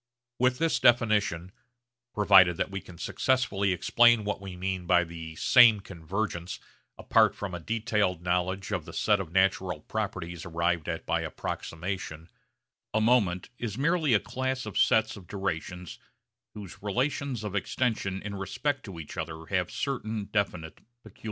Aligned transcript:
With 0.39 0.57
this 0.57 0.79
definition 0.79 1.51
(provided 2.15 2.57
that 2.57 2.71
we 2.71 2.81
can 2.81 2.97
successfully 2.97 3.71
explain 3.71 4.23
what 4.23 4.41
we 4.41 4.55
mean 4.55 4.87
by 4.87 5.03
the 5.03 5.35
'same 5.35 5.79
convergence' 5.79 6.59
apart 6.97 7.35
from 7.35 7.53
a 7.53 7.59
detailed 7.59 8.23
knowledge 8.23 8.71
of 8.71 8.85
the 8.85 8.93
set 8.93 9.19
of 9.19 9.31
natural 9.31 9.81
properties 9.81 10.43
arrived 10.43 10.89
at 10.89 11.05
by 11.05 11.21
approximation) 11.21 12.29
a 12.95 12.99
moment 12.99 13.51
is 13.59 13.77
merely 13.77 14.15
a 14.15 14.19
class 14.19 14.65
of 14.65 14.75
sets 14.75 15.15
of 15.17 15.27
durations 15.27 15.99
whose 16.55 16.81
relations 16.81 17.43
of 17.43 17.53
extension 17.55 18.23
in 18.23 18.33
respect 18.33 18.83
to 18.85 18.99
each 18.99 19.17
other 19.17 19.45
have 19.51 19.69
certain 19.69 20.25
definite 20.33 20.79
peculiarities. 21.03 21.19